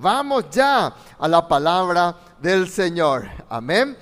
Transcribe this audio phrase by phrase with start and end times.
[0.00, 3.28] Vamos ya a la palabra del Señor.
[3.50, 3.94] Amén.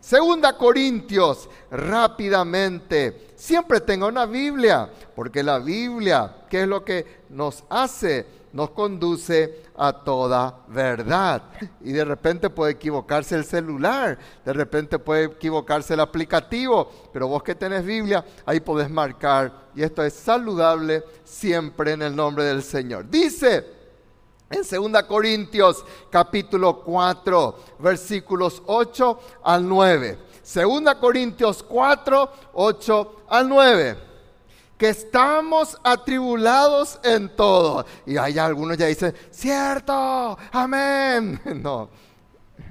[0.00, 3.34] Segunda Corintios, rápidamente.
[3.36, 8.26] Siempre tenga una Biblia, porque la Biblia, ¿qué es lo que nos hace?
[8.52, 11.44] Nos conduce a toda verdad.
[11.82, 17.44] Y de repente puede equivocarse el celular, de repente puede equivocarse el aplicativo, pero vos
[17.44, 19.52] que tenés Biblia, ahí podés marcar.
[19.76, 23.08] Y esto es saludable siempre en el nombre del Señor.
[23.08, 23.73] Dice
[24.50, 30.18] en 2 Corintios capítulo 4, versículos 8 al 9.
[30.42, 33.98] 2 Corintios 4, 8 al 9.
[34.76, 37.86] Que estamos atribulados en todo.
[38.06, 41.40] Y hay algunos ya dicen, cierto, amén.
[41.62, 41.88] No,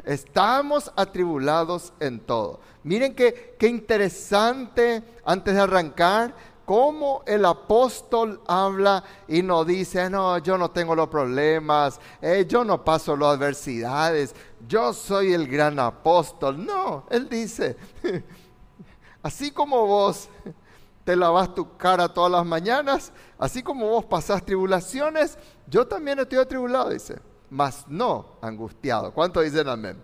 [0.05, 2.59] estamos atribulados en todo.
[2.83, 6.35] Miren qué, qué interesante antes de arrancar
[6.66, 12.63] cómo el apóstol habla y no dice, no, yo no tengo los problemas, eh, yo
[12.63, 14.36] no paso las adversidades,
[14.67, 16.66] yo soy el gran apóstol.
[16.66, 17.78] No, él dice,
[19.23, 20.30] así como vos
[21.03, 26.39] te lavas tu cara todas las mañanas, así como vos pasás tribulaciones, yo también estoy
[26.39, 29.11] atribulado, dice, mas no angustiado.
[29.14, 30.02] ¿Cuánto dicen amén?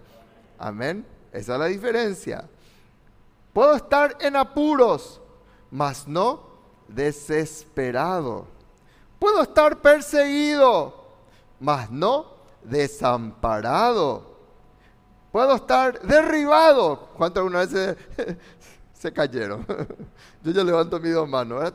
[0.57, 1.05] Amén.
[1.31, 2.49] Esa es la diferencia.
[3.53, 5.21] Puedo estar en apuros,
[5.71, 6.48] mas no
[6.89, 8.47] desesperado.
[9.19, 10.93] Puedo estar perseguido,
[11.59, 12.25] mas no
[12.63, 14.29] desamparado.
[15.31, 17.09] Puedo estar derribado.
[17.17, 17.97] ¿Cuántas alguna vez
[18.93, 19.65] se, cayeron?
[20.43, 21.73] Yo ya levanto mis dos manos.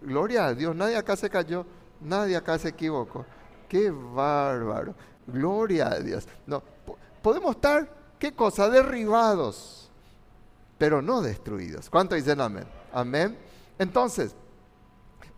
[0.00, 1.66] gloria a Dios, nadie acá se cayó,
[2.00, 3.26] nadie acá se equivocó.
[3.68, 4.94] Qué bárbaro.
[5.26, 6.26] Gloria a Dios.
[6.46, 6.62] No,
[7.20, 7.86] podemos estar,
[8.18, 8.70] ¿qué cosa?
[8.70, 9.90] Derribados,
[10.78, 11.90] pero no destruidos.
[11.90, 12.64] ¿Cuánto dicen amén?
[12.92, 13.47] Amén.
[13.78, 14.34] Entonces,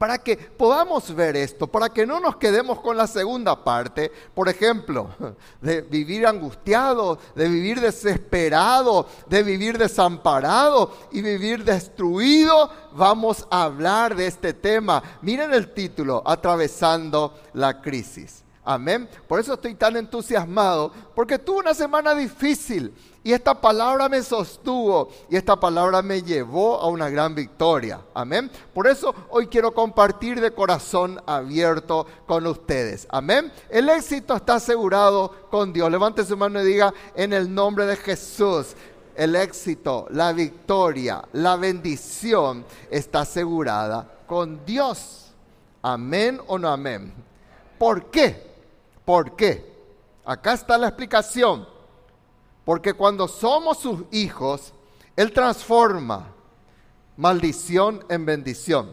[0.00, 4.48] para que podamos ver esto, para que no nos quedemos con la segunda parte, por
[4.48, 5.10] ejemplo,
[5.60, 14.16] de vivir angustiado, de vivir desesperado, de vivir desamparado y vivir destruido, vamos a hablar
[14.16, 15.03] de este tema.
[15.20, 18.43] Miren el título, Atravesando la crisis.
[18.64, 19.06] Amén.
[19.28, 25.10] Por eso estoy tan entusiasmado, porque tuve una semana difícil y esta palabra me sostuvo
[25.28, 28.00] y esta palabra me llevó a una gran victoria.
[28.14, 28.50] Amén.
[28.72, 33.06] Por eso hoy quiero compartir de corazón abierto con ustedes.
[33.10, 33.53] Amén.
[33.69, 35.91] El éxito está asegurado con Dios.
[35.91, 38.75] Levante su mano y diga en el nombre de Jesús.
[39.14, 45.26] El éxito, la victoria, la bendición está asegurada con Dios.
[45.82, 47.12] Amén o no amén.
[47.78, 48.50] ¿Por qué?
[49.04, 49.70] ¿Por qué?
[50.25, 51.79] Acá está la explicación.
[52.65, 54.72] Porque cuando somos sus hijos,
[55.16, 56.34] Él transforma
[57.16, 58.91] maldición en bendición.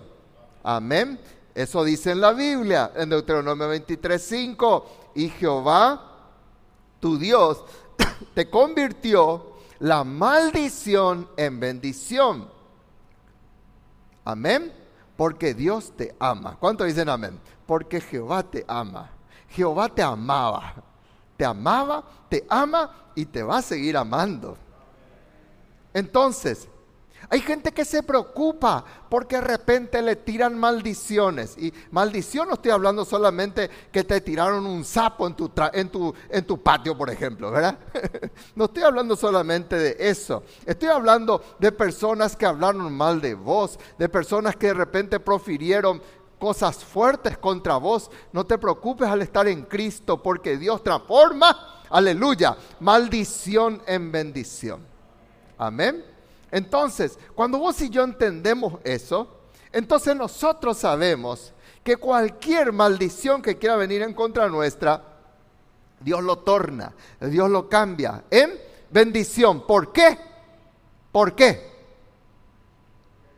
[0.63, 1.19] Amén.
[1.55, 4.85] Eso dice en la Biblia, en Deuteronomio 23, 5.
[5.15, 6.01] Y Jehová,
[6.99, 7.63] tu Dios,
[8.33, 12.49] te convirtió la maldición en bendición.
[14.25, 14.73] Amén.
[15.15, 16.57] Porque Dios te ama.
[16.59, 17.39] ¿Cuánto dicen amén?
[17.65, 19.09] Porque Jehová te ama.
[19.49, 20.75] Jehová te amaba.
[21.37, 24.57] Te amaba, te ama y te va a seguir amando.
[25.93, 26.67] Entonces,
[27.29, 31.57] hay gente que se preocupa porque de repente le tiran maldiciones.
[31.57, 35.89] Y maldición no estoy hablando solamente que te tiraron un sapo en
[36.45, 37.77] tu, patio, por ejemplo, ¿verdad?
[38.55, 40.43] no estoy hablando solamente de eso.
[40.65, 46.01] Estoy hablando de personas que hablaron mal de vos, de personas que de repente profirieron
[46.39, 52.55] cosas fuertes contra vos, no te preocupes al estar en Cristo, porque Dios transforma, aleluya,
[52.79, 54.85] maldición en bendición.
[55.57, 56.03] Amén.
[56.51, 59.27] Entonces, cuando vos y yo entendemos eso,
[59.71, 61.53] entonces nosotros sabemos
[61.83, 65.03] que cualquier maldición que quiera venir en contra nuestra,
[65.99, 68.51] Dios lo torna, Dios lo cambia en
[68.89, 69.65] bendición.
[69.65, 70.17] ¿Por qué?
[71.11, 71.75] ¿Por qué?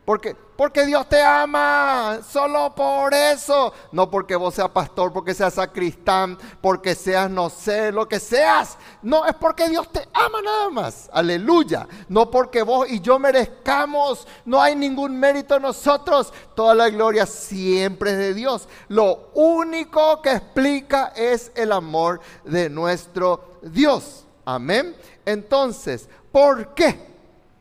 [0.04, 3.72] Porque porque Dios te ama, solo por eso.
[3.92, 8.76] No porque vos seas pastor, porque seas sacristán, porque seas, no sé, lo que seas.
[9.00, 11.08] No, es porque Dios te ama nada más.
[11.14, 11.88] Aleluya.
[12.10, 14.28] No porque vos y yo merezcamos.
[14.44, 16.30] No hay ningún mérito en nosotros.
[16.54, 18.68] Toda la gloria siempre es de Dios.
[18.88, 24.26] Lo único que explica es el amor de nuestro Dios.
[24.44, 24.94] Amén.
[25.24, 27.00] Entonces, ¿por qué?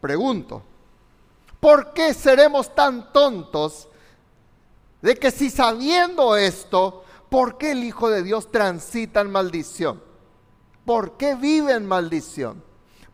[0.02, 0.64] Pregunto.
[1.60, 3.88] ¿Por qué seremos tan tontos
[5.02, 10.02] de que si sabiendo esto, ¿por qué el Hijo de Dios transita en maldición?
[10.86, 12.70] ¿Por qué vive en maldición?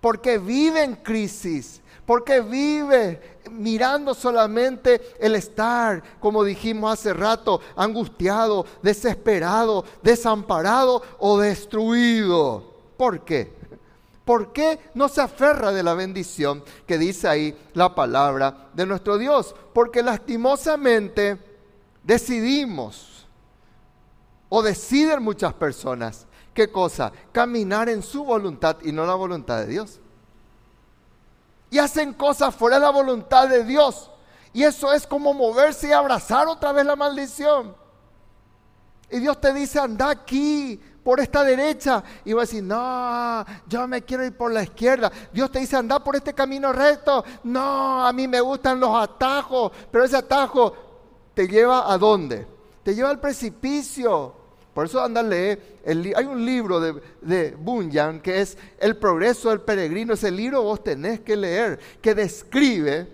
[0.06, 8.68] porque vive en crisis, porque vive mirando solamente el estar, como dijimos hace rato, angustiado,
[8.83, 12.71] desesperado, desamparado o destruido.
[12.95, 13.51] ¿Por qué?
[14.25, 19.18] ¿Por qué no se aferra de la bendición que dice ahí la palabra de nuestro
[19.18, 19.56] Dios?
[19.74, 21.38] Porque lastimosamente
[22.04, 23.27] decidimos
[24.50, 27.12] o deciden muchas personas, ¿qué cosa?
[27.31, 30.00] Caminar en su voluntad y no la voluntad de Dios
[31.75, 34.10] y hacen cosas fuera de la voluntad de Dios.
[34.54, 37.75] Y eso es como moverse y abrazar otra vez la maldición.
[39.12, 42.03] Y Dios te dice, anda aquí, por esta derecha.
[42.25, 45.11] Y va a decir, no, yo me quiero ir por la izquierda.
[45.31, 47.23] Dios te dice, anda por este camino recto.
[47.43, 49.71] No, a mí me gustan los atajos.
[49.91, 50.73] Pero ese atajo
[51.35, 52.47] te lleva a dónde?
[52.81, 54.33] Te lleva al precipicio.
[54.73, 59.49] Por eso anda a leer, hay un libro de, de Bunyan que es El progreso
[59.49, 60.15] del peregrino.
[60.15, 63.07] Ese libro vos tenés que leer, que describe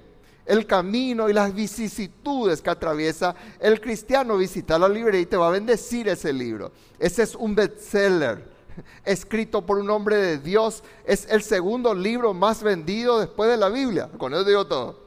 [0.46, 4.38] el camino y las vicisitudes que atraviesa el cristiano.
[4.38, 6.72] Visita la librería y te va a bendecir ese libro.
[7.00, 8.50] Ese es un bestseller
[9.06, 10.84] escrito por un hombre de Dios.
[11.06, 14.10] Es el segundo libro más vendido después de la Biblia.
[14.18, 15.00] Con eso digo todo.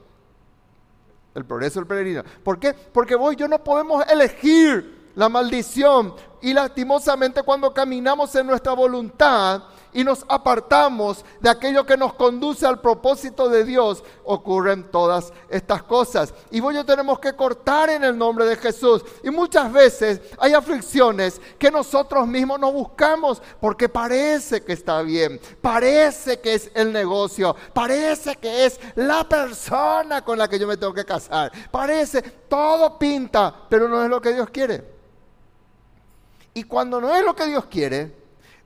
[1.35, 2.23] El progreso del peregrino.
[2.43, 2.73] ¿Por qué?
[2.73, 6.15] Porque vos y yo no podemos elegir la maldición.
[6.41, 9.63] Y lastimosamente cuando caminamos en nuestra voluntad
[9.95, 15.85] y nos apartamos de aquello que nos conduce al propósito de Dios, ocurren todas estas
[15.85, 16.35] cosas.
[16.51, 19.03] Y vos yo tenemos que cortar en el nombre de Jesús.
[19.23, 25.41] Y muchas veces hay aflicciones que nosotros mismos no buscamos porque parece que está bien,
[25.63, 30.77] parece que es el negocio, parece que es la persona con la que yo me
[30.77, 34.93] tengo que casar, parece, todo pinta, pero no es lo que Dios quiere.
[36.53, 38.24] Y cuando no es lo que Dios quiere,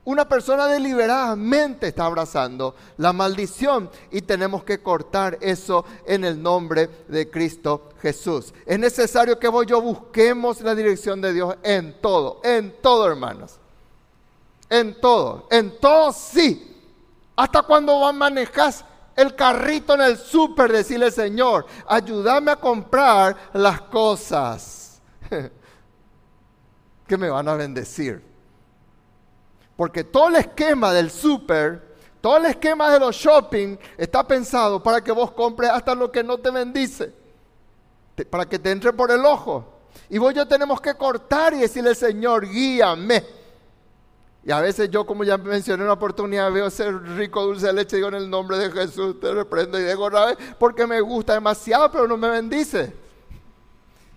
[0.09, 6.89] una persona deliberadamente está abrazando la maldición y tenemos que cortar eso en el nombre
[7.07, 8.51] de Cristo Jesús.
[8.65, 13.59] Es necesario que vos yo busquemos la dirección de Dios en todo, en todo hermanos.
[14.67, 16.75] En todo, en todo sí.
[17.35, 18.83] Hasta cuando manejas
[19.15, 25.01] el carrito en el súper, decirle Señor, ayúdame a comprar las cosas.
[27.07, 28.28] que me van a bendecir.
[29.79, 31.81] Porque todo el esquema del súper,
[32.19, 36.21] todo el esquema de los shopping está pensado para que vos compres hasta lo que
[36.21, 37.13] no te bendice,
[38.29, 39.79] para que te entre por el ojo.
[40.09, 43.25] Y vos yo tenemos que cortar y decirle, Señor, guíame.
[44.43, 47.71] Y a veces yo, como ya mencioné en una oportunidad, veo ese rico dulce de
[47.71, 50.85] leche y digo en el nombre de Jesús, te reprendo y dejo otra vez, porque
[50.85, 52.93] me gusta demasiado, pero no me bendice.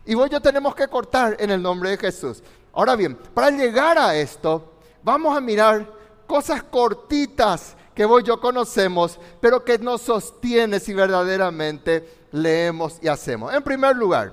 [0.06, 2.43] Y vos yo tenemos que cortar en el nombre de Jesús.
[2.73, 4.72] Ahora bien, para llegar a esto,
[5.02, 5.88] vamos a mirar
[6.26, 13.08] cosas cortitas que vos y yo conocemos, pero que nos sostiene si verdaderamente leemos y
[13.08, 13.52] hacemos.
[13.52, 14.32] En primer lugar,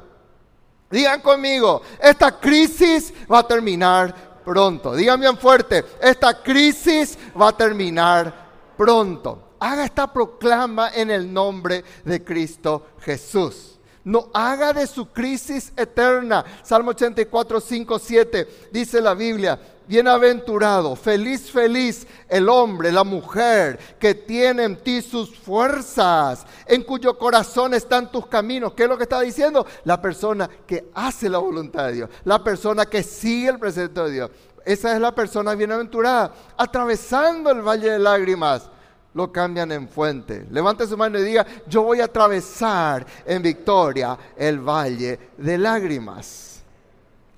[0.90, 4.96] digan conmigo, esta crisis va a terminar pronto.
[4.96, 8.34] Digan bien fuerte, esta crisis va a terminar
[8.78, 9.50] pronto.
[9.60, 13.78] Haga esta proclama en el nombre de Cristo Jesús.
[14.06, 16.46] No haga de su crisis eterna.
[16.64, 19.60] Salmo 84, 5, 7 dice la Biblia,
[19.90, 27.18] bienaventurado, feliz, feliz el hombre, la mujer que tiene en ti sus fuerzas, en cuyo
[27.18, 28.74] corazón están tus caminos.
[28.74, 29.66] ¿Qué es lo que está diciendo?
[29.86, 34.12] La persona que hace la voluntad de Dios, la persona que sigue el presente de
[34.12, 34.32] Dios.
[34.64, 38.70] Esa es la persona bienaventurada, atravesando el valle de lágrimas
[39.16, 40.46] lo cambian en fuente.
[40.52, 46.49] Levante su mano y diga, yo voy a atravesar en victoria el valle de lágrimas.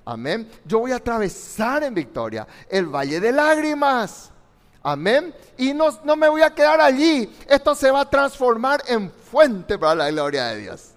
[0.04, 0.48] Amén.
[0.64, 4.30] Yo voy a atravesar en victoria el valle de lágrimas.
[4.82, 5.34] Amén.
[5.56, 7.32] Y no, no me voy a quedar allí.
[7.48, 10.90] Esto se va a transformar en fuente para la gloria de Dios.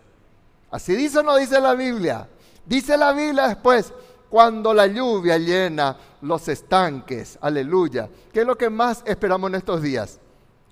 [0.72, 2.28] Así dice o no dice la Biblia.
[2.66, 3.94] Dice la Biblia después,
[4.30, 7.38] cuando la lluvia llena los estanques.
[7.42, 8.10] Aleluya.
[8.34, 10.20] ¿Qué es lo que más esperamos en estos días?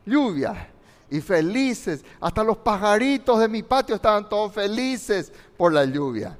[0.06, 0.70] lluvia
[1.10, 2.04] y felices.
[2.20, 6.38] Hasta los pajaritos de mi patio estaban todos felices por la lluvia.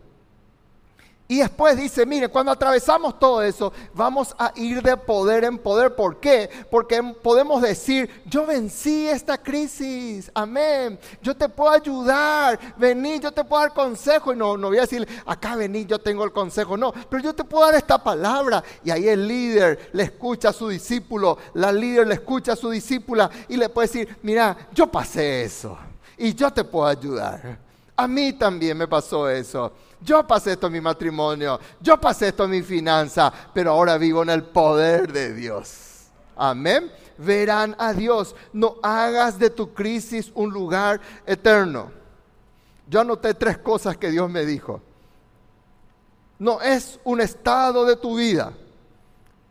[1.26, 5.96] Y después dice, mire, cuando atravesamos todo eso, vamos a ir de poder en poder.
[5.96, 6.50] ¿Por qué?
[6.70, 11.00] Porque podemos decir, yo vencí esta crisis, amén.
[11.22, 14.34] Yo te puedo ayudar, vení, yo te puedo dar consejo.
[14.34, 16.76] Y no, no voy a decir, acá vení, yo tengo el consejo.
[16.76, 18.62] No, pero yo te puedo dar esta palabra.
[18.84, 22.70] Y ahí el líder le escucha a su discípulo, la líder le escucha a su
[22.70, 25.78] discípula y le puede decir, mira, yo pasé eso
[26.18, 27.58] y yo te puedo ayudar.
[27.96, 29.72] A mí también me pasó eso.
[30.04, 34.22] Yo pasé esto en mi matrimonio, yo pasé esto en mi finanza, pero ahora vivo
[34.24, 36.08] en el poder de Dios.
[36.36, 36.92] Amén.
[37.18, 38.36] Verán a Dios.
[38.52, 41.92] No hagas de tu crisis un lugar eterno.
[42.88, 44.82] Yo anoté tres cosas que Dios me dijo.
[46.40, 48.52] No es un estado de tu vida,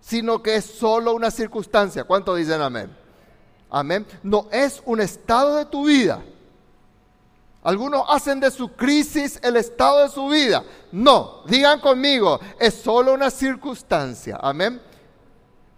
[0.00, 2.04] sino que es solo una circunstancia.
[2.04, 2.94] ¿Cuánto dicen amén?
[3.70, 4.06] Amén.
[4.22, 6.22] No es un estado de tu vida.
[7.62, 10.64] Algunos hacen de su crisis el estado de su vida.
[10.90, 14.38] No, digan conmigo, es solo una circunstancia.
[14.42, 14.82] Amén.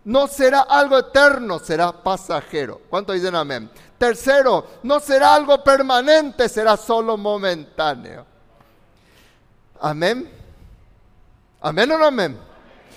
[0.05, 2.81] No será algo eterno, será pasajero.
[2.89, 3.71] ¿Cuánto dicen amén?
[3.99, 8.25] Tercero, no será algo permanente, será solo momentáneo.
[9.81, 10.31] Amén.
[11.61, 12.39] Amén o no amén.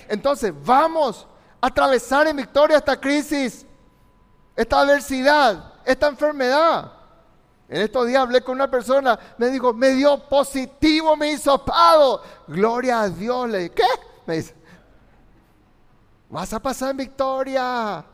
[0.08, 1.26] Entonces, vamos
[1.60, 3.66] a atravesar en victoria esta crisis,
[4.56, 6.97] esta adversidad, esta enfermedad.
[7.68, 12.22] En estos días hablé con una persona, me dijo, me dio positivo mi hisopado.
[12.46, 13.48] Gloria a Dios.
[13.50, 13.84] Le dije, ¿qué?
[14.26, 14.54] Me dice,
[16.30, 18.04] vas a pasar en victoria.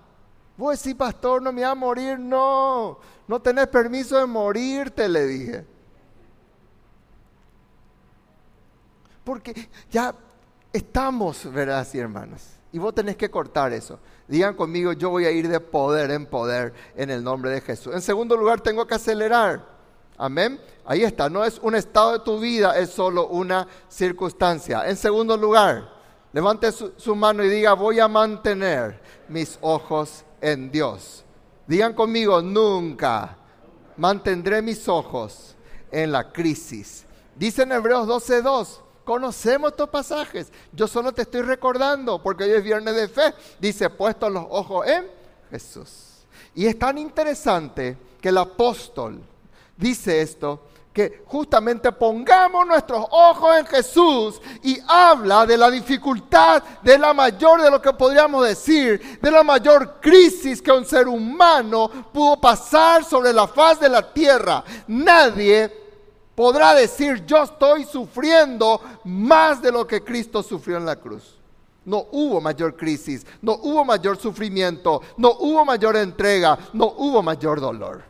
[0.56, 2.98] Vos sí, pastor, no me va a morir, no.
[3.28, 5.66] No tenés permiso de morirte, le dije.
[9.22, 10.14] Porque ya
[10.72, 11.86] estamos, ¿verdad?
[11.88, 12.42] Sí, hermanos.
[12.74, 14.00] Y vos tenés que cortar eso.
[14.26, 17.94] Digan conmigo, yo voy a ir de poder en poder en el nombre de Jesús.
[17.94, 19.64] En segundo lugar, tengo que acelerar.
[20.18, 20.60] Amén.
[20.84, 24.88] Ahí está, no es un estado de tu vida, es solo una circunstancia.
[24.88, 25.88] En segundo lugar,
[26.32, 31.24] levante su, mano y diga, voy a mantener mis ojos en Dios.
[31.68, 33.38] Digan conmigo, nunca
[33.96, 35.54] mantendré mis ojos
[35.92, 37.06] en la crisis.
[37.36, 40.50] Dice en Hebreos 12:2, conocemos estos pasajes.
[40.72, 43.34] Yo solo te estoy recordando porque hoy es viernes de fe.
[43.58, 45.06] Dice, puesto los ojos en
[45.50, 45.90] Jesús.
[46.54, 49.20] Y es tan interesante que el apóstol
[49.76, 50.60] dice esto
[50.94, 57.60] que justamente pongamos nuestros ojos en Jesús y habla de la dificultad, de la mayor,
[57.60, 63.04] de lo que podríamos decir, de la mayor crisis que un ser humano pudo pasar
[63.04, 64.62] sobre la faz de la tierra.
[64.86, 65.83] Nadie
[66.34, 71.38] podrá decir, yo estoy sufriendo más de lo que Cristo sufrió en la cruz.
[71.84, 77.60] No hubo mayor crisis, no hubo mayor sufrimiento, no hubo mayor entrega, no hubo mayor
[77.60, 78.02] dolor.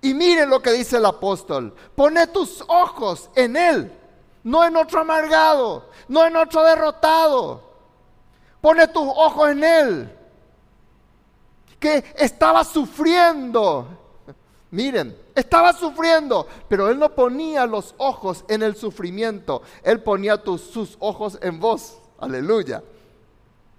[0.00, 1.74] Y miren lo que dice el apóstol.
[1.94, 3.92] Pone tus ojos en Él,
[4.44, 7.62] no en otro amargado, no en otro derrotado.
[8.60, 10.16] Pone tus ojos en Él,
[11.80, 13.86] que estaba sufriendo.
[14.70, 20.96] Miren, estaba sufriendo, pero Él no ponía los ojos en el sufrimiento, Él ponía sus
[20.98, 21.98] ojos en vos.
[22.18, 22.82] Aleluya.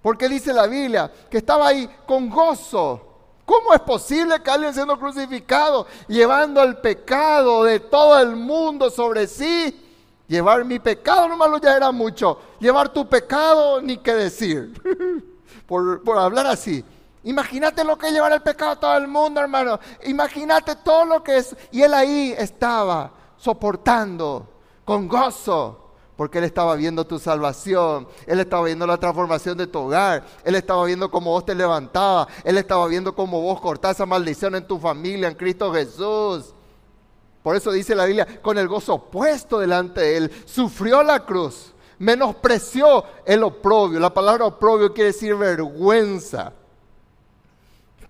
[0.02, 3.10] Porque dice la Biblia que estaba ahí con gozo
[3.50, 9.26] ¿Cómo es posible que alguien siendo crucificado, llevando el pecado de todo el mundo sobre
[9.26, 9.88] sí?
[10.28, 12.38] Llevar mi pecado no lo ya era mucho.
[12.60, 14.72] Llevar tu pecado, ni qué decir.
[15.66, 16.84] por, por hablar así.
[17.24, 19.78] Imagínate lo que es llevar el pecado a todo el mundo, hermano.
[20.04, 21.54] Imagínate todo lo que es.
[21.70, 24.48] Y él ahí estaba soportando
[24.84, 25.80] con gozo
[26.20, 30.54] porque Él estaba viendo tu salvación, Él estaba viendo la transformación de tu hogar, Él
[30.54, 34.66] estaba viendo cómo vos te levantabas, Él estaba viendo cómo vos cortás esa maldición en
[34.66, 36.52] tu familia, en Cristo Jesús.
[37.42, 41.72] Por eso dice la Biblia, con el gozo puesto delante de Él, sufrió la cruz,
[41.98, 43.98] menospreció el oprobio.
[43.98, 46.52] La palabra oprobio quiere decir vergüenza.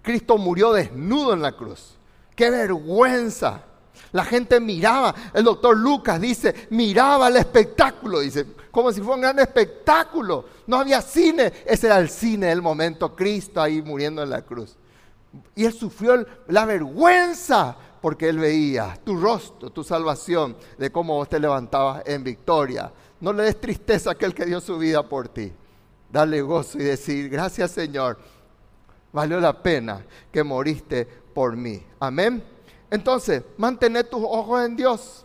[0.03, 1.97] Cristo murió desnudo en la cruz.
[2.35, 3.65] ¡Qué vergüenza!
[4.13, 9.21] La gente miraba, el doctor Lucas dice, miraba el espectáculo, dice, como si fuera un
[9.21, 10.47] gran espectáculo.
[10.67, 14.77] No había cine, ese era el cine del momento, Cristo ahí muriendo en la cruz.
[15.55, 21.29] Y él sufrió la vergüenza porque él veía tu rostro, tu salvación, de cómo vos
[21.29, 22.93] te levantabas en victoria.
[23.21, 25.53] No le des tristeza a aquel que dio su vida por ti.
[26.11, 28.19] Dale gozo y decir, gracias Señor,
[29.13, 31.83] valió la pena que moriste por mí.
[31.99, 32.43] Amén.
[32.91, 35.25] Entonces, mantener tus ojos en Dios.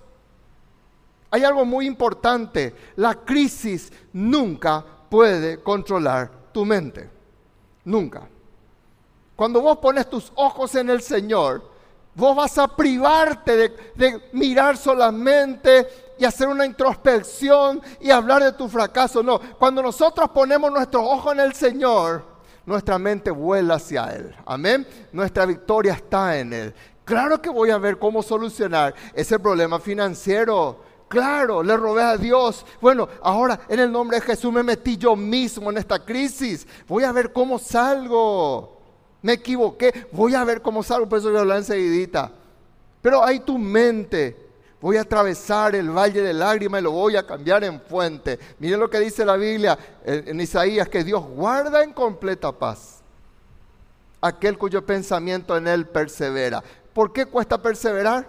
[1.32, 2.76] Hay algo muy importante.
[2.96, 7.10] La crisis nunca puede controlar tu mente.
[7.84, 8.28] Nunca.
[9.36, 11.70] Cuando vos pones tus ojos en el Señor,
[12.14, 18.54] vos vas a privarte de, de, mirar solamente y hacer una introspección y hablar de
[18.54, 19.22] tu fracaso.
[19.22, 22.35] No, cuando nosotros ponemos nuestros ojos en el Señor,
[22.66, 24.36] nuestra mente vuela hacia Él.
[24.46, 24.88] Amén.
[25.12, 26.74] Nuestra victoria está en Él.
[27.04, 30.80] Claro que voy a ver cómo solucionar ese problema financiero.
[31.08, 32.66] Claro, le robé a Dios.
[32.82, 36.68] Bueno, ahora en el nombre de Jesús me metí yo mismo en esta crisis.
[36.88, 38.82] Voy a ver cómo salgo.
[39.22, 40.08] Me equivoqué.
[40.12, 41.08] Voy a ver cómo salgo.
[41.08, 42.32] Por eso voy a hablar enseguidita.
[43.02, 44.45] Pero ahí tu mente
[44.86, 48.38] Voy a atravesar el valle de lágrimas y lo voy a cambiar en fuente.
[48.60, 49.76] Miren lo que dice la Biblia
[50.06, 53.02] en, Isaías, que Dios guarda en completa paz
[54.22, 56.64] aquel cuyo pensamiento en él persevera.
[56.94, 58.28] ¿Por qué cuesta perseverar?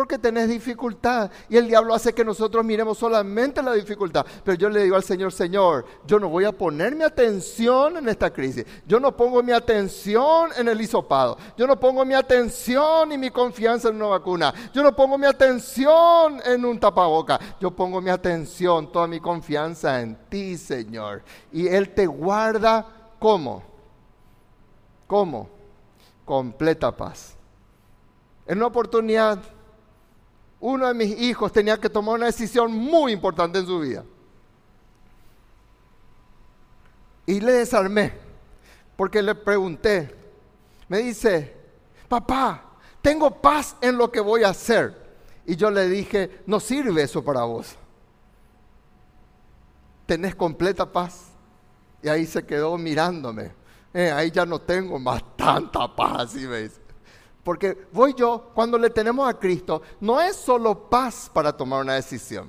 [0.00, 1.30] Porque tenés dificultad.
[1.50, 4.24] Y el diablo hace que nosotros miremos solamente la dificultad.
[4.42, 8.08] Pero yo le digo al Señor, Señor, yo no voy a poner mi atención en
[8.08, 8.64] esta crisis.
[8.86, 11.36] Yo no pongo mi atención en el hisopado.
[11.54, 14.54] Yo no pongo mi atención y mi confianza en una vacuna.
[14.72, 17.38] Yo no pongo mi atención en un tapaboca.
[17.60, 21.22] Yo pongo mi atención, toda mi confianza en ti, Señor.
[21.52, 22.86] Y Él te guarda
[23.18, 23.62] ¿cómo?
[25.06, 25.50] ¿Cómo?
[26.24, 27.36] Completa paz.
[28.46, 29.38] En una oportunidad
[30.60, 34.04] uno de mis hijos tenía que tomar una decisión muy importante en su vida.
[37.26, 38.12] Y le desarmé,
[38.96, 40.14] porque le pregunté,
[40.88, 41.56] me dice,
[42.08, 42.64] papá,
[43.00, 45.00] tengo paz en lo que voy a hacer.
[45.46, 47.76] Y yo le dije, no sirve eso para vos.
[50.06, 51.28] Tenés completa paz.
[52.02, 53.52] Y ahí se quedó mirándome.
[53.92, 56.68] Eh, ahí ya no tengo más tanta paz, así me.
[57.44, 61.94] Porque voy yo, cuando le tenemos a Cristo, no es solo paz para tomar una
[61.94, 62.48] decisión.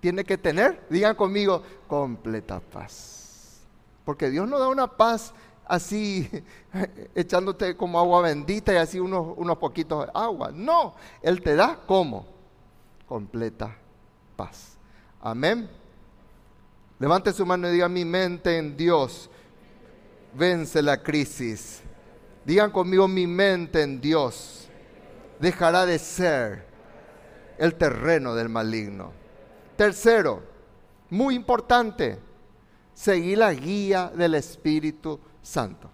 [0.00, 3.60] Tiene que tener, digan conmigo, completa paz.
[4.04, 5.32] Porque Dios no da una paz
[5.66, 6.28] así,
[7.14, 10.50] echándote como agua bendita y así unos, unos poquitos de agua.
[10.52, 12.26] No, Él te da como
[13.06, 13.76] completa
[14.36, 14.76] paz.
[15.20, 15.68] Amén.
[16.98, 19.30] Levante su mano y diga, mi mente en Dios
[20.34, 21.82] vence la crisis
[22.48, 24.68] Digan conmigo, mi mente en Dios
[25.38, 26.64] dejará de ser
[27.58, 29.12] el terreno del maligno.
[29.76, 30.42] Tercero,
[31.10, 32.18] muy importante,
[32.94, 35.90] seguir la guía del Espíritu Santo.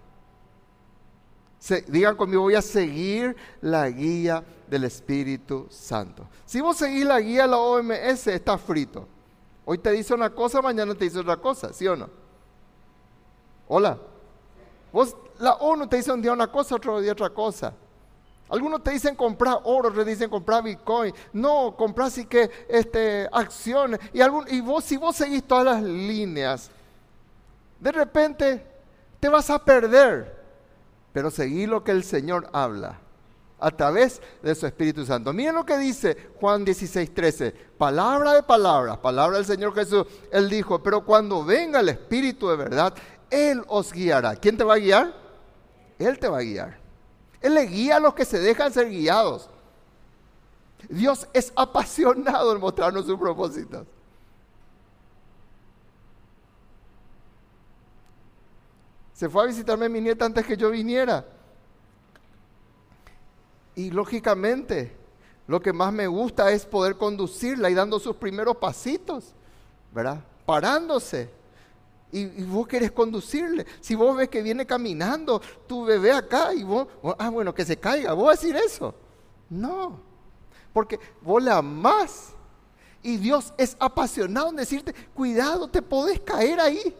[1.87, 6.25] digan conmigo, voy a seguir la guía del Espíritu Santo.
[6.45, 9.05] Si vos seguís la guía de la OMS, está frito.
[9.65, 12.09] Hoy te dice una cosa, mañana te dice otra cosa, ¿sí o no?
[13.67, 14.14] Hola.
[14.95, 17.73] Vos la ONU te dice un día una cosa, otro día otra cosa.
[18.47, 21.13] Algunos te dicen comprar oro, otros dicen comprar Bitcoin.
[21.33, 23.99] No, comprar sí que este, acciones.
[24.13, 26.71] Y, algún, y vos, si vos seguís todas las líneas,
[27.77, 28.65] de repente
[29.19, 30.33] te vas a perder.
[31.11, 32.97] Pero seguí lo que el Señor habla
[33.59, 35.33] a través de su Espíritu Santo.
[35.33, 37.51] Miren lo que dice Juan 16, 13.
[37.77, 40.05] Palabra de palabra, palabra del Señor Jesús.
[40.31, 42.93] Él dijo, pero cuando venga el Espíritu de verdad,
[43.29, 44.35] Él os guiará.
[44.35, 45.13] ¿Quién te va a guiar?
[45.99, 46.77] Él te va a guiar.
[47.41, 49.49] Él le guía a los que se dejan ser guiados.
[50.89, 53.87] Dios es apasionado en mostrarnos sus propósitos.
[59.13, 61.25] Se fue a visitarme mi nieta antes que yo viniera.
[63.75, 64.95] Y lógicamente,
[65.47, 69.33] lo que más me gusta es poder conducirla y dando sus primeros pasitos,
[69.93, 70.19] ¿verdad?
[70.45, 71.29] Parándose
[72.15, 73.65] y, vos querés conducirle.
[73.81, 76.87] Si vos ves que viene caminando tu bebé acá y vos,
[77.19, 78.95] ah, bueno, que se caiga, vos decir eso.
[79.49, 79.99] No,
[80.71, 82.29] porque vos la amás.
[83.03, 86.95] Y Dios es apasionado en decirte, cuidado, te podés caer ahí.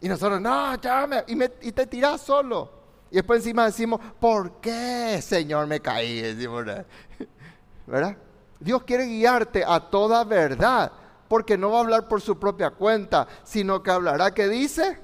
[0.00, 2.70] Y nosotros, no, ya me, y, y te tirás solo.
[3.10, 6.22] Y después encima decimos, ¿por qué, Señor, me caí?
[7.86, 8.16] ¿Verdad?
[8.58, 10.90] Dios quiere guiarte a toda verdad
[11.28, 14.98] porque no va a hablar por su propia cuenta, sino que hablará, ¿qué dice?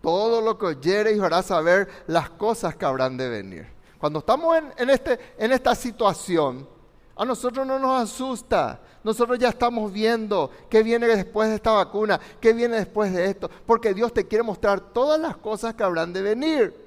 [0.00, 3.66] Todo lo que oyere y hará saber las cosas que habrán de venir.
[3.98, 6.68] Cuando estamos en, este, en esta situación,
[7.14, 8.80] a nosotros no nos asusta.
[9.04, 13.50] Nosotros ya estamos viendo qué viene después de esta vacuna, qué viene después de esto,
[13.66, 16.81] porque Dios te quiere mostrar todas las cosas que habrán de venir.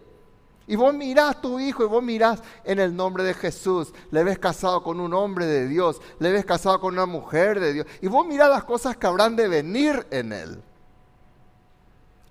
[0.67, 3.93] Y vos mirás tu hijo y vos mirás en el nombre de Jesús.
[4.09, 6.01] Le ves casado con un hombre de Dios.
[6.19, 7.87] Le ves casado con una mujer de Dios.
[8.01, 10.63] Y vos mirás las cosas que habrán de venir en él.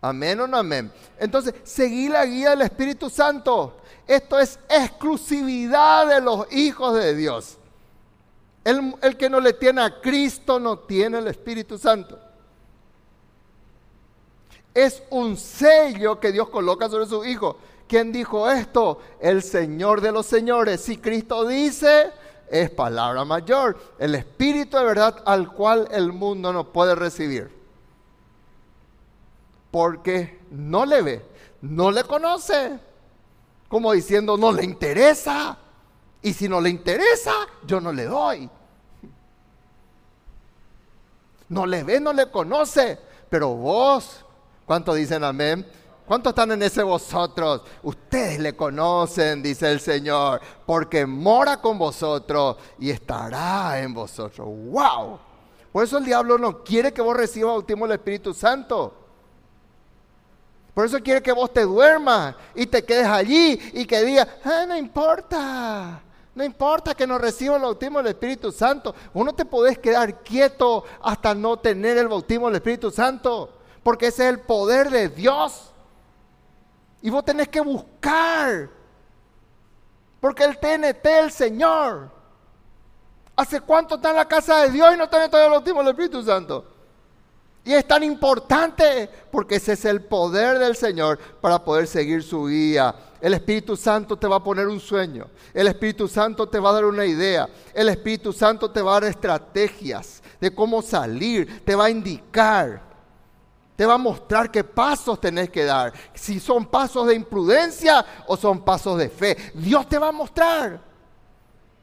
[0.00, 0.92] Amén o no amén.
[1.18, 3.76] Entonces, seguí la guía del Espíritu Santo.
[4.06, 7.56] Esto es exclusividad de los hijos de Dios.
[8.64, 12.18] El, el que no le tiene a Cristo no tiene el Espíritu Santo.
[14.74, 17.58] Es un sello que Dios coloca sobre su hijo.
[17.88, 19.00] ¿Quién dijo esto?
[19.20, 20.80] El Señor de los señores.
[20.80, 22.12] Si Cristo dice,
[22.48, 23.76] es palabra mayor.
[23.98, 27.50] El Espíritu de verdad al cual el mundo no puede recibir.
[29.70, 31.24] Porque no le ve,
[31.60, 32.78] no le conoce.
[33.68, 35.58] Como diciendo, no le interesa.
[36.22, 37.32] Y si no le interesa,
[37.66, 38.48] yo no le doy.
[41.48, 42.98] No le ve, no le conoce.
[43.28, 44.24] Pero vos,
[44.64, 45.66] ¿cuánto dicen amén?
[46.06, 47.62] ¿Cuántos están en ese vosotros?
[47.82, 54.46] Ustedes le conocen, dice el Señor, porque mora con vosotros y estará en vosotros.
[54.46, 55.18] ¡Wow!
[55.72, 58.94] Por eso el diablo no quiere que vos recibas bautismo del Espíritu Santo.
[60.74, 64.66] Por eso quiere que vos te duermas y te quedes allí y que digas, ah,
[64.68, 66.02] no importa,
[66.34, 68.94] no importa que no reciba el bautismo del Espíritu Santo.
[69.14, 73.50] Vos no te podés quedar quieto hasta no tener el bautismo del Espíritu Santo,
[73.82, 75.73] porque ese es el poder de Dios.
[77.04, 78.70] Y vos tenés que buscar.
[80.20, 82.10] Porque el TNT, el Señor.
[83.36, 85.90] ¿Hace cuánto está en la casa de Dios y no tiene todo el bautismo del
[85.90, 86.64] Espíritu Santo?
[87.62, 92.46] Y es tan importante porque ese es el poder del Señor para poder seguir su
[92.46, 92.94] guía.
[93.20, 95.28] El Espíritu Santo te va a poner un sueño.
[95.52, 97.46] El Espíritu Santo te va a dar una idea.
[97.74, 101.62] El Espíritu Santo te va a dar estrategias de cómo salir.
[101.66, 102.93] Te va a indicar.
[103.76, 105.92] Te va a mostrar qué pasos tenés que dar.
[106.14, 109.36] Si son pasos de imprudencia o son pasos de fe.
[109.54, 110.80] Dios te va a mostrar.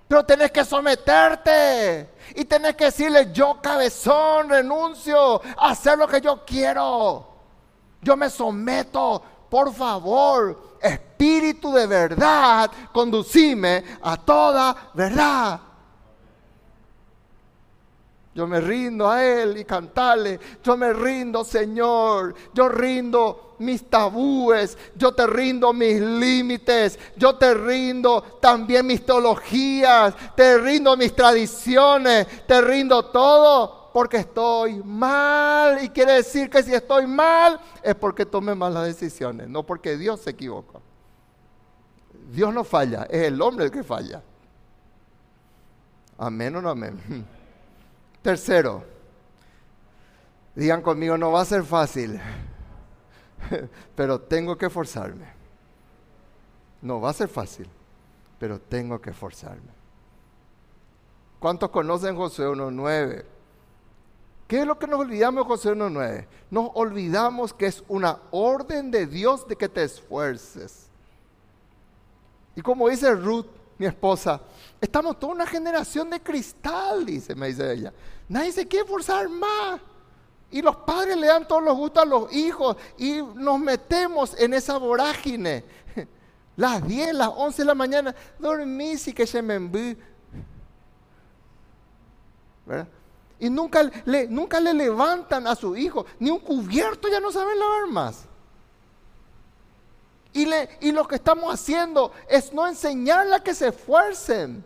[0.08, 2.14] Pero tenés que someterte.
[2.36, 7.28] Y tenés que decirle, yo cabezón renuncio a hacer lo que yo quiero.
[8.02, 9.22] Yo me someto.
[9.50, 15.60] Por favor, Espíritu de verdad, conducime a toda verdad.
[18.34, 20.40] Yo me rindo a Él y cantarle.
[20.64, 22.34] Yo me rindo, Señor.
[22.54, 24.78] Yo rindo mis tabúes.
[24.96, 26.98] Yo te rindo mis límites.
[27.18, 30.14] Yo te rindo también mis teologías.
[30.36, 32.46] Te rindo mis tradiciones.
[32.48, 35.84] Te rindo todo porque estoy mal.
[35.84, 39.50] Y quiere decir que si estoy mal es porque tomé malas decisiones.
[39.50, 40.82] No porque Dios se equivocó.
[42.32, 43.04] Dios no falla.
[43.10, 44.24] Es el hombre el que falla.
[46.18, 47.28] Amén o no amén.
[48.22, 48.84] Tercero,
[50.56, 52.20] digan conmigo, no va a ser fácil,
[53.96, 55.26] pero tengo que forzarme.
[56.82, 57.68] No va a ser fácil,
[58.40, 59.72] pero tengo que forzarme.
[61.40, 63.26] ¿Cuántos conocen José 1.9?
[64.48, 66.28] ¿Qué es lo que nos olvidamos de José 1.9?
[66.52, 70.88] Nos olvidamos que es una orden de Dios de que te esfuerces.
[72.56, 73.48] Y como dice Ruth,
[73.82, 74.40] mi esposa,
[74.80, 77.92] estamos toda una generación de cristal, dice, me dice ella.
[78.30, 79.82] Nadie se quiere forzar más.
[80.52, 84.54] Y los padres le dan todos los gustos a los hijos y nos metemos en
[84.54, 85.64] esa vorágine.
[86.56, 89.98] Las 10, las 11 de la mañana, dormí y que se me enví.
[93.40, 97.58] Y nunca le, nunca le levantan a su hijo, ni un cubierto ya no saben
[97.58, 98.26] lavar más.
[100.34, 104.64] Y, lo que estamos haciendo es no enseñarle a que se esfuercen.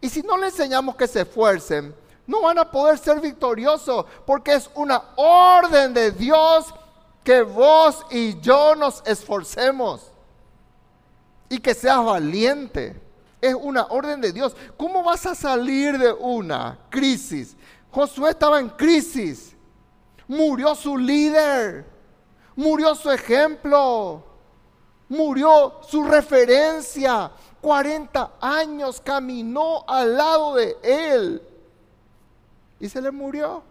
[0.00, 1.94] Y si no le enseñamos que se esfuercen,
[2.26, 6.74] no van a poder ser victoriosos porque es una orden de Dios
[7.22, 10.10] que vos y yo nos esforcemos
[11.48, 13.00] y que seas valiente.
[13.40, 14.56] Es una orden de Dios.
[14.76, 17.56] ¿Cómo vas a salir de una crisis?
[17.90, 19.56] Josué estaba en crisis.
[20.26, 21.86] Murió su líder.
[22.56, 24.29] Murió su ejemplo
[25.10, 27.30] murió su referencia.
[27.60, 31.42] 40 años caminó al lado de él.
[32.78, 33.62] Y se le murió.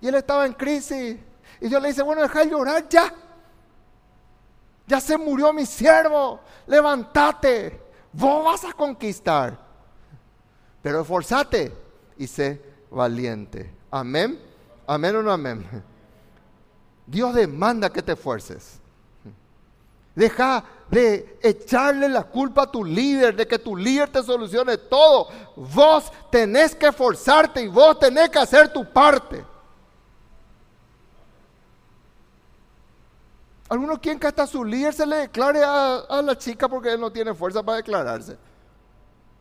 [0.00, 1.16] Y él estaba en crisis.
[1.60, 3.12] Y Dios le dice, bueno, deja de llorar ya.
[4.86, 6.40] Ya se murió mi siervo.
[6.66, 7.80] Levántate.
[8.12, 9.56] Vos vas a conquistar.
[10.82, 11.72] Pero esforzate
[12.16, 13.72] y sé valiente.
[13.90, 14.40] Amén.
[14.86, 15.66] Amén o no amén.
[17.06, 18.80] Dios demanda que te esfuerces.
[20.18, 25.28] Deja de echarle la culpa a tu líder, de que tu líder te solucione todo.
[25.54, 29.44] Vos tenés que esforzarte y vos tenés que hacer tu parte.
[33.68, 37.12] Algunos quieren que hasta su líder se le declare a, la chica porque él no
[37.12, 38.36] tiene fuerza para declararse.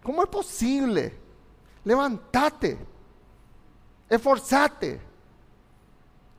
[0.04, 1.18] ¿Cómo es posible?
[1.86, 2.78] Levántate,
[4.08, 5.02] esforzate,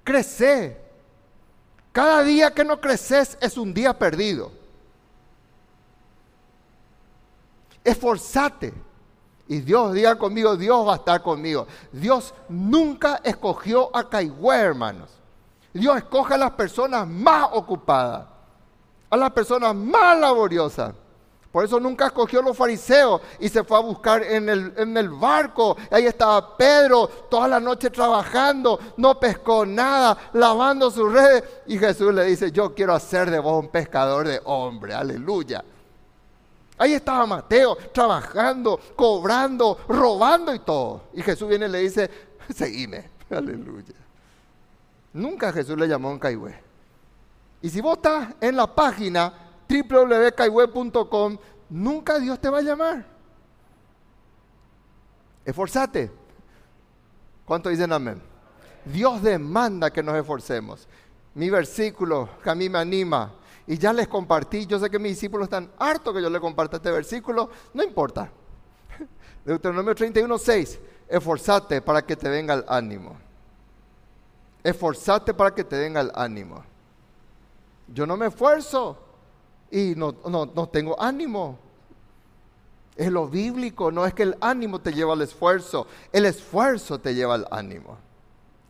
[0.05, 0.88] crece.
[1.99, 4.53] Cada día que no creces es un día perdido.
[7.83, 8.73] Esforzate.
[9.49, 11.67] Y Dios, diga conmigo, Dios va a estar conmigo.
[11.91, 15.11] Dios nunca escogió a Caigüe, hermanos.
[15.75, 18.29] Dios escoge a las personas más ocupadas,
[19.11, 20.95] a las personas más laboriosas.
[21.51, 24.97] Por eso nunca escogió a los fariseos y se fue a buscar en el, en
[24.97, 25.77] el barco.
[25.91, 31.43] Ahí estaba Pedro toda la noche trabajando, no pescó nada, lavando sus redes.
[31.67, 35.65] Y Jesús le dice, yo quiero hacer de vos un pescador de hombre, aleluya.
[36.77, 41.05] Ahí estaba Mateo trabajando, cobrando, robando y todo.
[41.15, 42.11] Y Jesús viene y le dice,
[42.55, 43.95] seguime, aleluya.
[45.15, 46.55] Nunca Jesús le llamó un caigüe.
[47.63, 51.39] Y si vos estás en la página www.kaiweb.com,
[51.71, 53.05] nunca Dios te va a llamar.
[55.45, 56.11] Esforzate.
[57.45, 58.21] ¿Cuánto dicen amén?
[58.85, 60.87] Dios demanda que nos esforcemos.
[61.35, 63.33] Mi versículo que a mí me anima
[63.67, 66.77] y ya les compartí, yo sé que mis discípulos están hartos que yo les comparta
[66.77, 68.31] este versículo, no importa.
[69.45, 70.79] Deuteronomio 31, 6,
[71.09, 73.17] esforzate para que te venga el ánimo.
[74.63, 76.65] Esforzate para que te venga el ánimo.
[77.87, 79.08] Yo no me esfuerzo
[79.71, 81.59] y no, no, tengo ánimo.
[82.97, 87.15] Es lo bíblico, no es que el ánimo te lleva al esfuerzo, el esfuerzo te
[87.15, 87.97] lleva al ánimo.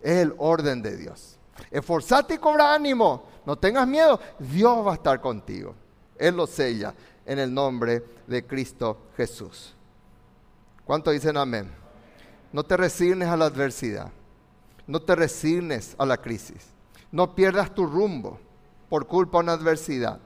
[0.02, 1.38] Es el orden de Dios.
[1.70, 5.74] Esforzate y cobra ánimo, no tengas miedo, Dios va a estar contigo.
[6.16, 9.74] Él lo sella en el nombre de Cristo Jesús.
[10.84, 11.70] ¿Cuánto dicen amén?
[12.52, 14.10] No te resignes a la adversidad,
[14.86, 16.66] no te resignes a la crisis,
[17.12, 18.38] no pierdas tu rumbo
[18.88, 20.20] por culpa de una adversidad.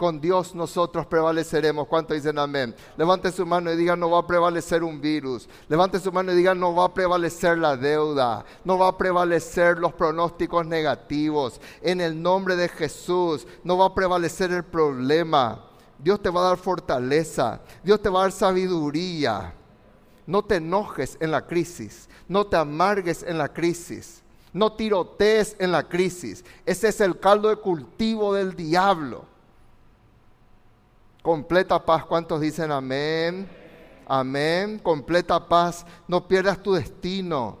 [0.00, 1.86] Con Dios nosotros prevaleceremos.
[1.86, 2.74] ¿Cuánto dicen amén?
[2.96, 5.46] Levante su mano y diga, no va a prevalecer un virus.
[5.68, 8.42] Levante su mano y diga, no va a prevalecer la deuda.
[8.64, 11.60] No va a prevalecer los pronósticos negativos.
[11.82, 15.66] En el nombre de Jesús, no va a prevalecer el problema.
[15.98, 17.60] Dios te va a dar fortaleza.
[17.84, 19.52] Dios te va a dar sabiduría.
[20.26, 22.08] No te enojes en la crisis.
[22.26, 24.22] No te amargues en la crisis.
[24.54, 26.42] No tirotees en la crisis.
[26.64, 29.28] Ese es el caldo de cultivo del diablo.
[31.22, 33.48] Completa paz, ¿cuántos dicen amén?
[34.06, 34.78] Amén.
[34.78, 35.86] Completa paz.
[36.08, 37.58] No pierdas tu destino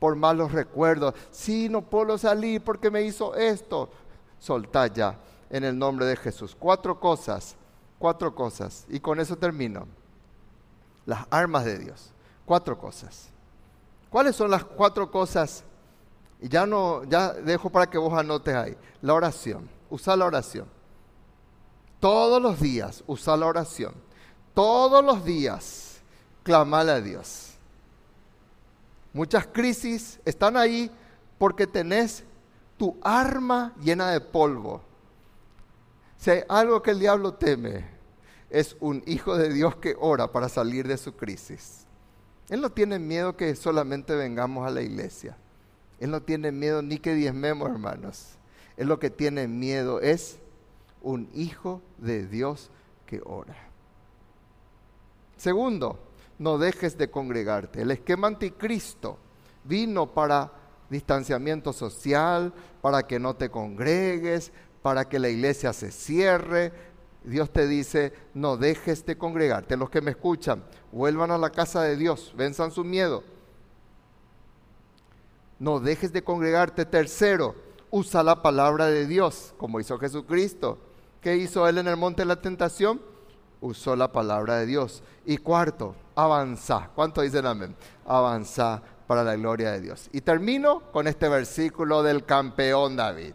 [0.00, 1.14] por malos recuerdos.
[1.30, 3.90] Sí, no puedo salir porque me hizo esto.
[4.38, 5.18] Soltá ya
[5.50, 6.56] en el nombre de Jesús.
[6.58, 7.54] Cuatro cosas,
[7.98, 8.86] cuatro cosas.
[8.88, 9.86] Y con eso termino.
[11.04, 12.10] Las armas de Dios.
[12.46, 13.28] Cuatro cosas.
[14.08, 15.62] ¿Cuáles son las cuatro cosas?
[16.40, 18.76] Y ya no, ya dejo para que vos anotes ahí.
[19.02, 19.68] La oración.
[19.90, 20.79] Usa la oración.
[22.00, 23.94] Todos los días usa la oración.
[24.54, 26.00] Todos los días
[26.42, 27.52] clamale a Dios.
[29.12, 30.90] Muchas crisis están ahí
[31.38, 32.24] porque tenés
[32.78, 34.80] tu arma llena de polvo.
[36.16, 37.84] Si hay algo que el diablo teme,
[38.48, 41.86] es un hijo de Dios que ora para salir de su crisis.
[42.48, 45.36] Él no tiene miedo que solamente vengamos a la iglesia.
[46.00, 48.38] Él no tiene miedo ni que diezmemos, hermanos.
[48.76, 50.39] Él lo que tiene miedo es
[51.02, 52.70] un hijo de Dios
[53.06, 53.56] que ora.
[55.36, 55.98] Segundo,
[56.38, 57.82] no dejes de congregarte.
[57.82, 59.18] El esquema anticristo
[59.64, 60.52] vino para
[60.88, 66.72] distanciamiento social, para que no te congregues, para que la iglesia se cierre.
[67.24, 69.76] Dios te dice, no dejes de congregarte.
[69.76, 73.22] Los que me escuchan, vuelvan a la casa de Dios, venzan su miedo.
[75.58, 76.86] No dejes de congregarte.
[76.86, 77.54] Tercero,
[77.90, 80.78] usa la palabra de Dios, como hizo Jesucristo.
[81.20, 83.00] ¿Qué hizo él en el monte de la tentación?
[83.60, 85.02] Usó la palabra de Dios.
[85.26, 86.90] Y cuarto, avanza.
[86.94, 87.76] ¿Cuánto dicen amén?
[88.06, 90.08] Avanza para la gloria de Dios.
[90.12, 93.34] Y termino con este versículo del campeón David.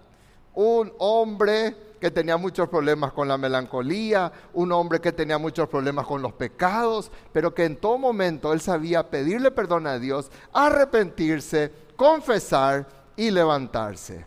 [0.56, 6.08] Un hombre que tenía muchos problemas con la melancolía, un hombre que tenía muchos problemas
[6.08, 11.72] con los pecados, pero que en todo momento él sabía pedirle perdón a Dios, arrepentirse,
[11.96, 14.26] confesar y levantarse.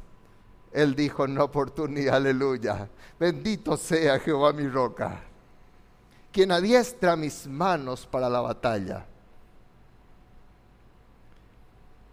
[0.72, 5.20] Él dijo en una oportunidad, aleluya, bendito sea Jehová mi roca,
[6.30, 9.06] quien adiestra mis manos para la batalla.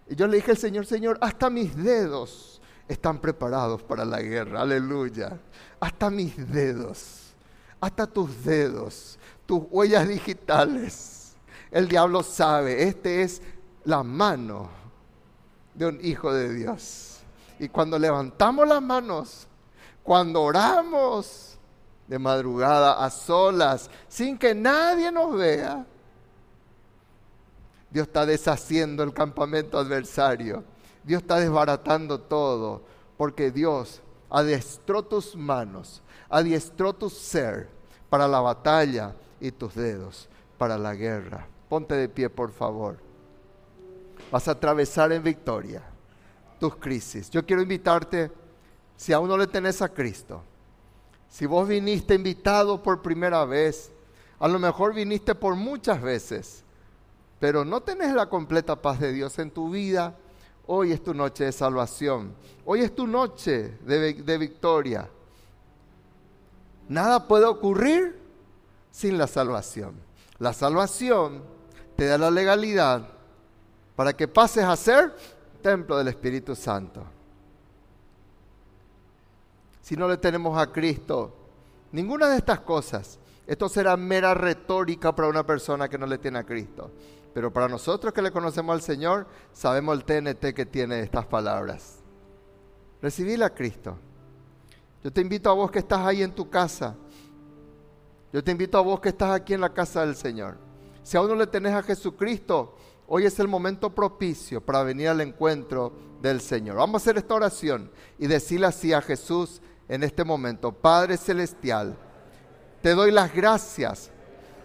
[0.08, 4.62] Y yo le dije al Señor, Señor, hasta mis dedos están preparados para la guerra,
[4.62, 5.39] aleluya.
[5.80, 7.34] Hasta mis dedos,
[7.80, 11.36] hasta tus dedos, tus huellas digitales.
[11.72, 13.41] El diablo sabe, este es
[13.84, 14.70] la mano
[15.74, 17.05] de un hijo de Dios.
[17.60, 19.48] Y cuando levantamos las manos,
[20.04, 21.58] cuando oramos
[22.08, 25.86] de madrugada a solas, sin que nadie nos vea,
[27.89, 30.63] Dios está deshaciendo el campamento adversario.
[31.04, 32.82] Dios está desbaratando todo,
[33.18, 37.70] porque Dios adiestró tus manos, adiestró tu ser
[38.10, 41.48] para la batalla y tus dedos para la guerra.
[41.70, 42.98] Ponte de pie, por favor.
[44.32, 45.94] Vas a atravesar en victoria
[46.73, 47.30] crisis.
[47.30, 48.32] Yo quiero invitarte,
[48.95, 50.41] si aún no le tenés a Cristo,
[51.30, 53.91] si vos viniste invitado por primera vez,
[54.39, 56.63] a lo mejor viniste por muchas veces,
[57.39, 60.15] pero no tenés la completa paz de Dios en tu vida,
[60.67, 62.34] hoy es tu noche de salvación,
[62.65, 65.10] hoy es tu noche de, de victoria.
[66.88, 68.19] Nada puede ocurrir
[68.91, 69.95] sin la salvación.
[70.39, 71.43] La salvación
[71.95, 73.08] te da la legalidad
[73.95, 75.15] para que pases a ser
[75.65, 77.04] templo del Espíritu Santo.
[79.82, 81.34] si no le tenemos a Cristo.
[81.91, 83.17] Ninguna de estas cosas.
[83.47, 86.91] Esto será mera retórica para una persona que no le tiene a Cristo.
[87.34, 91.97] Pero para nosotros que le conocemos al Señor, sabemos el TNT que tiene estas palabras.
[93.01, 93.97] Recibí a Cristo.
[95.04, 96.95] Yo te invito a vos que estás ahí en tu casa.
[98.32, 100.58] Yo te invito a vos que estás aquí en la casa del Señor.
[101.01, 102.75] Si aún no le tenés a Jesucristo,
[103.08, 106.78] hoy es el momento propicio para venir al encuentro del Señor.
[106.78, 110.72] Vamos a hacer esta oración y decirle así a Jesús en este momento.
[110.72, 111.96] Padre Celestial,
[112.82, 114.12] te doy las gracias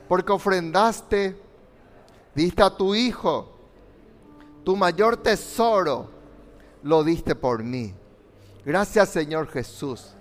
[0.09, 1.41] porque ofrendaste,
[2.35, 3.57] diste a tu Hijo,
[4.65, 6.09] tu mayor tesoro,
[6.83, 7.95] lo diste por mí.
[8.65, 10.15] Gracias Señor Jesús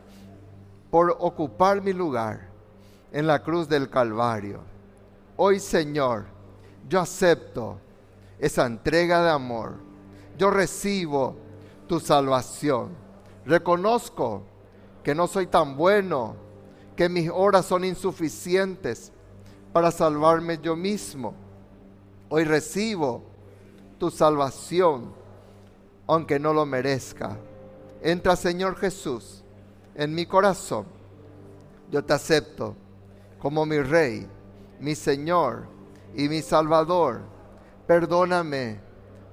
[0.90, 2.50] por ocupar mi lugar
[3.12, 4.62] en la cruz del Calvario.
[5.36, 6.26] Hoy, Señor,
[6.88, 7.80] yo acepto
[8.40, 9.76] esa entrega de amor.
[10.38, 11.36] Yo recibo
[11.88, 12.90] tu salvación.
[13.46, 14.44] Reconozco
[15.04, 16.36] que no soy tan bueno,
[16.96, 19.12] que mis horas son insuficientes
[19.74, 21.34] para salvarme yo mismo.
[22.30, 23.24] Hoy recibo
[23.98, 25.14] tu salvación,
[26.08, 27.38] aunque no lo merezca.
[28.02, 29.44] Entra, Señor Jesús,
[29.96, 30.86] en mi corazón.
[31.92, 32.76] Yo te acepto
[33.40, 34.28] como mi Rey,
[34.80, 35.68] mi Señor
[36.16, 37.22] y mi Salvador.
[37.90, 38.80] Perdóname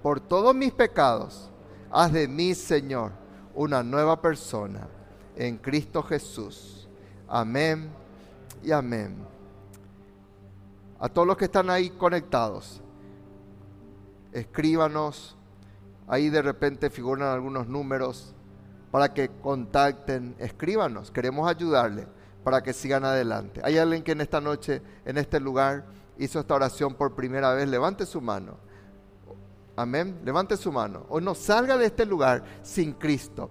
[0.02, 1.50] por todos mis pecados.
[1.90, 3.12] Haz de mí, Señor,
[3.54, 4.88] una nueva persona
[5.36, 6.88] en Cristo Jesús.
[7.28, 7.90] Amén
[8.64, 9.14] y amén.
[10.98, 12.80] A todos los que están ahí conectados,
[14.32, 15.36] escríbanos.
[16.08, 18.34] Ahí de repente figuran algunos números
[18.90, 22.06] para que contacten, escríbanos, queremos ayudarle
[22.42, 23.60] para que sigan adelante.
[23.62, 25.84] Hay alguien que en esta noche, en este lugar,
[26.18, 28.56] hizo esta oración por primera vez, levante su mano.
[29.76, 31.04] Amén, levante su mano.
[31.08, 33.50] O no salga de este lugar sin Cristo.